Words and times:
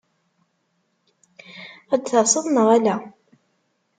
Ad 1.93 2.01
d-taseḍ 2.03 2.45
neɣ 2.49 2.67
ala? 2.75 2.95